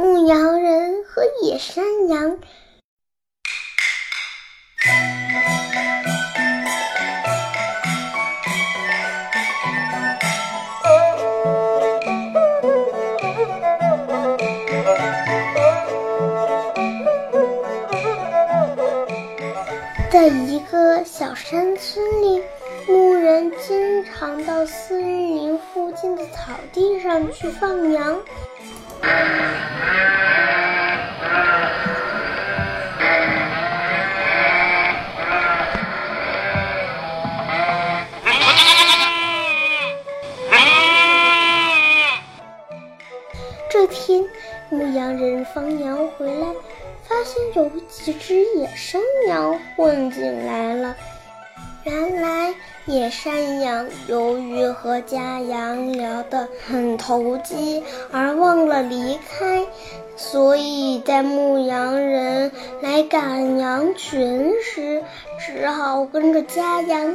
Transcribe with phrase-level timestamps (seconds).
[0.00, 2.38] 牧羊人和野山羊。
[20.10, 22.42] 在一个小山村里，
[22.88, 28.18] 牧人经常到森林附近的草地上去放羊。
[43.72, 44.22] 这天，
[44.68, 46.46] 牧羊人放羊回来，
[47.08, 50.94] 发现有几只野山羊混进来了。
[51.84, 59.64] 原来，野山羊由于和家羊聊得很投机，而忘了离开，
[60.14, 62.52] 所以在牧羊人
[62.82, 65.02] 来赶羊群时，
[65.38, 67.14] 只好跟着家羊一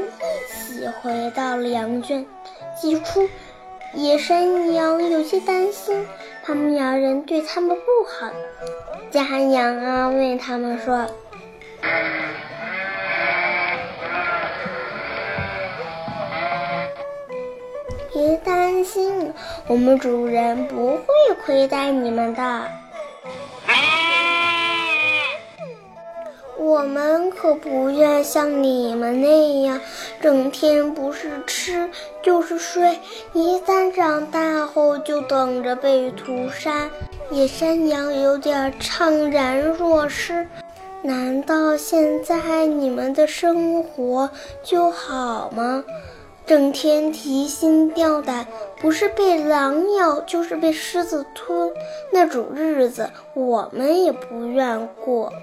[0.52, 2.25] 起回到了羊圈。
[2.81, 3.30] 起初，
[3.94, 6.08] 野山羊有些担心，
[6.44, 8.31] 怕牧羊人对他们不好。
[9.12, 11.06] 家羊安慰他们说。
[19.68, 21.04] 我们主人不会
[21.44, 22.68] 亏待你们的。
[26.58, 29.82] 我们可不愿像你们那样，
[30.22, 31.90] 整天不是吃
[32.22, 33.00] 就是睡，
[33.34, 36.90] 一旦长大后就等着被屠杀。
[37.32, 40.48] 野山羊有点怅然若失。
[41.02, 44.30] 难道现在你们的生活
[44.64, 45.84] 就好吗？
[46.46, 48.46] 整天提心吊胆，
[48.80, 51.72] 不是被狼咬，就是被狮子吞，
[52.12, 55.34] 那种日子我们也不愿过。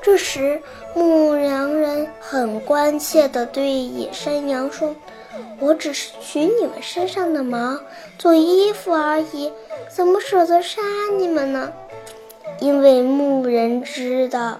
[0.00, 0.60] 这时，
[0.94, 4.94] 牧羊人很关切地对野山羊说
[5.58, 7.78] ：“我只是取你们身上的毛
[8.18, 9.52] 做衣服而已，
[9.88, 10.80] 怎么舍得杀
[11.18, 11.72] 你们呢？”
[12.60, 14.58] 因为牧人知道。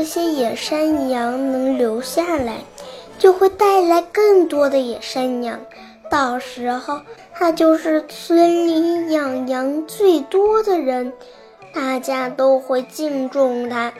[0.00, 2.60] 这些野山羊能留下来，
[3.18, 5.60] 就会带来更多的野山羊。
[6.08, 7.02] 到时候，
[7.34, 11.12] 他就是村里养羊最多的人，
[11.74, 13.92] 大家都会敬重他。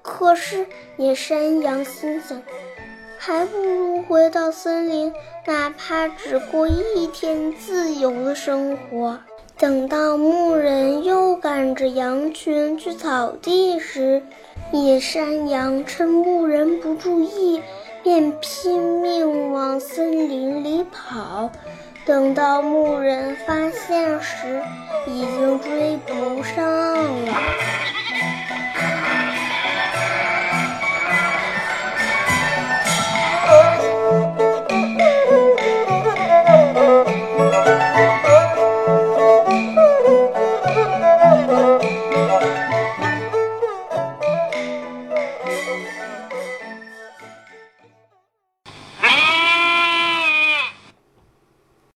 [0.00, 0.64] 可是，
[0.96, 2.40] 野山羊心想，
[3.18, 5.12] 还不如回到森林，
[5.44, 9.18] 哪怕只过一天自由的生活。
[9.58, 14.22] 等到牧人又赶着羊群去草地时，
[14.72, 17.62] 野山羊趁牧人不注意，
[18.02, 21.50] 便拼命往森林里跑。
[22.04, 24.60] 等到牧人发现时，
[25.06, 26.12] 已经追不。